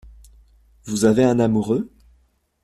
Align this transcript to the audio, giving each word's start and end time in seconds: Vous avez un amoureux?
Vous 0.85 1.05
avez 1.05 1.23
un 1.23 1.39
amoureux? 1.39 1.91